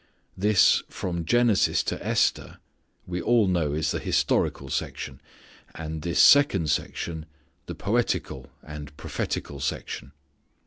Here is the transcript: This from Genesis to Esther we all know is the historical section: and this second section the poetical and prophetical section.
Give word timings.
This 0.35 0.81
from 0.89 1.25
Genesis 1.25 1.83
to 1.83 2.03
Esther 2.03 2.57
we 3.05 3.21
all 3.21 3.47
know 3.47 3.71
is 3.73 3.91
the 3.91 3.99
historical 3.99 4.67
section: 4.67 5.21
and 5.75 6.01
this 6.01 6.19
second 6.19 6.71
section 6.71 7.27
the 7.67 7.75
poetical 7.75 8.49
and 8.63 8.97
prophetical 8.97 9.59
section. 9.59 10.11